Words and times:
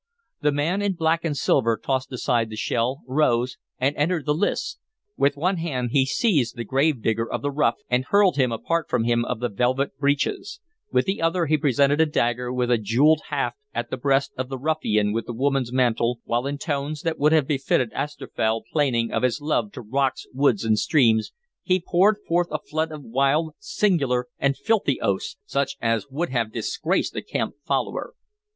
The 0.41 0.51
man 0.51 0.81
in 0.81 0.93
black 0.95 1.23
and 1.23 1.37
silver 1.37 1.77
tossed 1.77 2.11
aside 2.11 2.49
the 2.49 2.55
shell, 2.55 3.01
rose, 3.05 3.59
and 3.77 3.95
entered 3.95 4.25
the 4.25 4.33
lists. 4.33 4.79
With 5.15 5.37
one 5.37 5.57
hand 5.57 5.91
he 5.91 6.07
seized 6.07 6.55
the 6.55 6.63
gravedigger 6.63 7.31
of 7.31 7.43
the 7.43 7.51
ruff, 7.51 7.75
and 7.87 8.05
hurled 8.05 8.35
him 8.35 8.51
apart 8.51 8.89
from 8.89 9.03
him 9.03 9.23
of 9.23 9.39
the 9.39 9.47
velvet 9.47 9.95
breeches; 9.99 10.59
with 10.91 11.05
the 11.05 11.21
other 11.21 11.45
he 11.45 11.55
presented 11.55 12.01
a 12.01 12.07
dagger 12.07 12.51
with 12.51 12.71
a 12.71 12.79
jeweled 12.79 13.21
haft 13.29 13.59
at 13.75 13.91
the 13.91 13.95
breast 13.97 14.31
of 14.39 14.49
the 14.49 14.57
ruffian 14.57 15.13
with 15.13 15.27
the 15.27 15.33
woman's 15.35 15.71
mantle, 15.71 16.19
while 16.23 16.47
in 16.47 16.57
tones 16.57 17.01
that 17.03 17.19
would 17.19 17.31
have 17.31 17.45
befitted 17.47 17.93
Astrophel 17.93 18.63
plaining 18.73 19.11
of 19.11 19.21
his 19.21 19.39
love 19.39 19.71
to 19.73 19.81
rocks, 19.81 20.25
woods, 20.33 20.65
and 20.65 20.79
streams, 20.79 21.31
he 21.61 21.79
poured 21.79 22.17
forth 22.27 22.47
a 22.49 22.57
flood 22.57 22.91
of 22.91 23.03
wild, 23.03 23.53
singular, 23.59 24.25
and 24.39 24.57
filthy 24.57 24.99
oaths, 24.99 25.37
such 25.45 25.77
as 25.79 26.07
would 26.09 26.29
have 26.29 26.51
disgraced 26.51 27.15
a 27.15 27.21
camp 27.21 27.53
follower. 27.67 28.15